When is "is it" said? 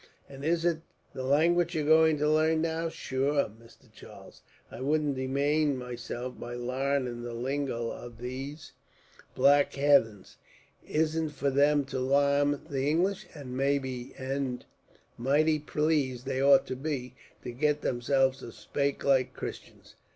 0.43-0.81